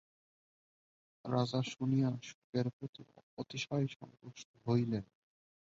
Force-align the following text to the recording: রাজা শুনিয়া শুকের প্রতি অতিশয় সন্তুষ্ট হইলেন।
রাজা 1.25 1.59
শুনিয়া 1.71 2.09
শুকের 2.21 2.65
প্রতি 2.75 3.01
অতিশয় 3.37 3.85
সন্তুষ্ট 3.97 4.49
হইলেন। 4.65 5.05